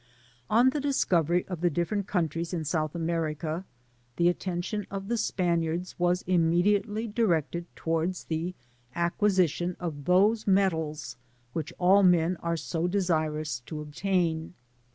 On 0.49 0.71
the 0.71 0.79
discovery 0.79 1.45
of 1.47 1.61
the 1.61 1.69
different 1.69 2.07
countries 2.07 2.55
of 2.55 2.65
South 2.65 2.95
America, 2.95 3.65
the 4.15 4.29
attention 4.29 4.87
of 4.89 5.09
the 5.09 5.15
Spaniards 5.15 5.93
was 5.99 6.23
imme 6.23 6.63
diately 6.65 7.13
directed 7.13 7.67
towards 7.75 8.23
the 8.23 8.55
acquisition 8.95 9.77
of 9.79 10.05
those 10.05 10.47
metals 10.47 11.17
which 11.53 11.71
all 11.77 12.01
men 12.01 12.35
are 12.37 12.57
so 12.57 12.87
desirous 12.87 13.59
to 13.67 13.79
obtain. 13.79 14.55